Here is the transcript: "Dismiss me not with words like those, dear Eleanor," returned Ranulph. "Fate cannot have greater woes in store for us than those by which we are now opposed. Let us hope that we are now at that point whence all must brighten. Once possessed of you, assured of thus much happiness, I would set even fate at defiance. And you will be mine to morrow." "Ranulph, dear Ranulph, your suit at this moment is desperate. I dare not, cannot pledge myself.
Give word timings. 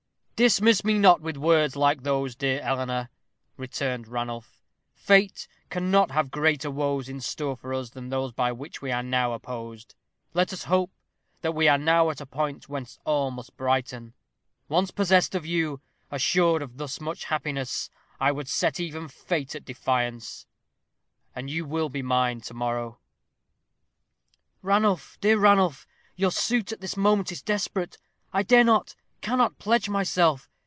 "Dismiss 0.43 0.83
me 0.83 0.97
not 0.97 1.21
with 1.21 1.37
words 1.37 1.75
like 1.75 2.01
those, 2.01 2.35
dear 2.35 2.61
Eleanor," 2.61 3.11
returned 3.57 4.07
Ranulph. 4.07 4.59
"Fate 4.95 5.47
cannot 5.69 6.09
have 6.09 6.31
greater 6.31 6.71
woes 6.71 7.07
in 7.07 7.21
store 7.21 7.55
for 7.55 7.75
us 7.75 7.91
than 7.91 8.09
those 8.09 8.31
by 8.31 8.51
which 8.51 8.81
we 8.81 8.91
are 8.91 9.03
now 9.03 9.33
opposed. 9.33 9.93
Let 10.33 10.51
us 10.51 10.63
hope 10.63 10.89
that 11.41 11.53
we 11.53 11.67
are 11.67 11.77
now 11.77 12.09
at 12.09 12.17
that 12.17 12.25
point 12.31 12.67
whence 12.67 12.97
all 13.05 13.29
must 13.29 13.55
brighten. 13.55 14.15
Once 14.67 14.89
possessed 14.89 15.35
of 15.35 15.45
you, 15.45 15.79
assured 16.09 16.63
of 16.63 16.77
thus 16.77 16.99
much 16.99 17.25
happiness, 17.25 17.91
I 18.19 18.31
would 18.31 18.47
set 18.47 18.79
even 18.79 19.09
fate 19.09 19.53
at 19.53 19.63
defiance. 19.63 20.47
And 21.35 21.51
you 21.51 21.65
will 21.65 21.87
be 21.89 22.01
mine 22.01 22.41
to 22.41 22.55
morrow." 22.55 22.97
"Ranulph, 24.63 25.19
dear 25.21 25.37
Ranulph, 25.37 25.85
your 26.15 26.31
suit 26.31 26.71
at 26.71 26.81
this 26.81 26.97
moment 26.97 27.31
is 27.31 27.43
desperate. 27.43 27.99
I 28.33 28.41
dare 28.41 28.63
not, 28.63 28.95
cannot 29.21 29.59
pledge 29.59 29.87
myself. 29.87 30.49